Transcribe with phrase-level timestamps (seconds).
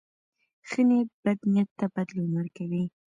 [0.69, 2.83] ښه نیت بد نیت ته بدلون ورکوي.